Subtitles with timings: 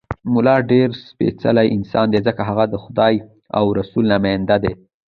[0.33, 3.15] ملا ډېر سپېڅلی انسان دی، ځکه هغه د خدای
[3.57, 4.73] او رسول نماینده دی.